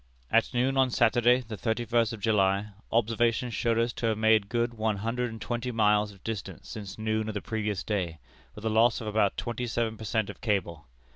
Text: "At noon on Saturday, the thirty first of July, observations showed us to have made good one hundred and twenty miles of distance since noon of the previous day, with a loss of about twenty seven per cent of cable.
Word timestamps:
"At 0.31 0.51
noon 0.51 0.77
on 0.77 0.89
Saturday, 0.89 1.41
the 1.41 1.55
thirty 1.57 1.85
first 1.85 2.11
of 2.11 2.21
July, 2.21 2.69
observations 2.91 3.53
showed 3.53 3.77
us 3.77 3.93
to 3.93 4.07
have 4.07 4.17
made 4.17 4.49
good 4.49 4.73
one 4.73 4.97
hundred 4.97 5.29
and 5.29 5.39
twenty 5.39 5.69
miles 5.71 6.11
of 6.11 6.23
distance 6.23 6.69
since 6.69 6.97
noon 6.97 7.27
of 7.27 7.35
the 7.35 7.39
previous 7.39 7.83
day, 7.83 8.17
with 8.55 8.65
a 8.65 8.69
loss 8.69 8.99
of 8.99 9.05
about 9.05 9.37
twenty 9.37 9.67
seven 9.67 9.97
per 9.97 10.03
cent 10.05 10.31
of 10.31 10.41
cable. 10.41 10.87